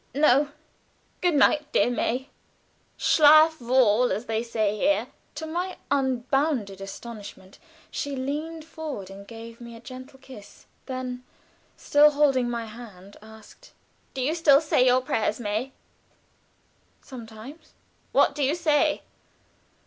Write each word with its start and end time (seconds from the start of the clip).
"No. 0.15 0.49
Good 1.21 1.35
night, 1.35 1.71
dear 1.71 1.91
May. 1.91 2.29
Schlaf' 2.97 3.61
wohl, 3.61 4.11
as 4.11 4.25
they 4.25 4.41
say 4.41 4.75
here." 4.75 5.05
To 5.35 5.45
my 5.45 5.77
unbounded 5.91 6.81
astonishment, 6.81 7.59
she 7.91 8.15
leaned 8.15 8.65
forward 8.65 9.11
and 9.11 9.27
gave 9.27 9.61
me 9.61 9.75
a 9.75 9.79
gentle 9.79 10.17
kiss; 10.17 10.65
then, 10.87 11.23
still 11.77 12.09
holding 12.09 12.49
my 12.49 12.65
hand, 12.65 13.17
asked: 13.21 13.73
"Do 14.15 14.21
you 14.21 14.33
still 14.33 14.59
say 14.59 14.83
your 14.87 15.01
prayers, 15.01 15.39
May?" 15.39 15.71
"Sometimes." 17.03 17.73
"What 18.11 18.33
do 18.33 18.43
you 18.43 18.55
say?" 18.55 19.03